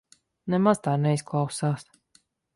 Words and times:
Nemaz 0.53 0.81
tā 0.87 0.95
neizklausās. 1.03 1.87